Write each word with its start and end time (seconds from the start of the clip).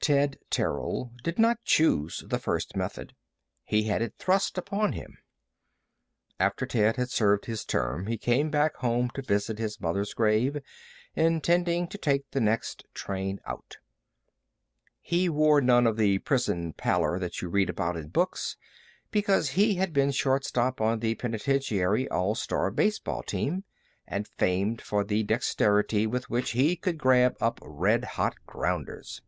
Ted 0.00 0.38
Terrill 0.52 1.10
did 1.24 1.36
not 1.36 1.64
choose 1.64 2.22
the 2.28 2.38
first 2.38 2.76
method. 2.76 3.12
He 3.64 3.84
had 3.88 4.02
it 4.02 4.14
thrust 4.20 4.56
upon 4.56 4.92
him. 4.92 5.18
After 6.38 6.64
Ted 6.64 6.94
had 6.94 7.10
served 7.10 7.46
his 7.46 7.64
term 7.64 8.06
he 8.06 8.16
came 8.16 8.48
back 8.48 8.76
home 8.76 9.10
to 9.16 9.22
visit 9.22 9.58
his 9.58 9.80
mother's 9.80 10.14
grave, 10.14 10.58
intending 11.16 11.88
to 11.88 11.98
take 11.98 12.30
the 12.30 12.40
next 12.40 12.84
train 12.94 13.40
out. 13.46 13.78
He 15.00 15.28
wore 15.28 15.60
none 15.60 15.88
of 15.88 15.96
the 15.96 16.20
prison 16.20 16.72
pallor 16.72 17.18
that 17.18 17.42
you 17.42 17.48
read 17.48 17.68
about 17.68 17.96
in 17.96 18.06
books, 18.10 18.56
because 19.10 19.48
he 19.50 19.74
had 19.74 19.92
been 19.92 20.12
shortstop 20.12 20.80
on 20.80 21.00
the 21.00 21.16
penitentiary 21.16 22.08
all 22.10 22.36
star 22.36 22.70
baseball 22.70 23.24
team, 23.24 23.64
and 24.06 24.28
famed 24.28 24.80
for 24.80 25.02
the 25.02 25.24
dexterity 25.24 26.06
with 26.06 26.30
which 26.30 26.52
he 26.52 26.76
could 26.76 26.96
grab 26.96 27.36
up 27.40 27.58
red 27.60 28.04
hot 28.04 28.36
grounders. 28.46 29.20